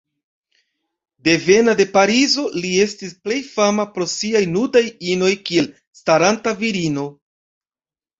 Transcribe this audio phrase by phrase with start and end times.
[1.25, 4.83] Devena de Parizo, li estis plej fama pro siaj nudaj
[5.17, 5.69] inoj kiel
[6.01, 7.05] "Staranta Virino".